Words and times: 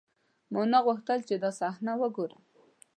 ما 0.51 0.61
نه 0.71 0.79
غوښتل 0.85 1.19
چې 1.27 1.35
دا 1.43 1.51
صحنه 1.59 1.93
وګورم. 2.01 2.41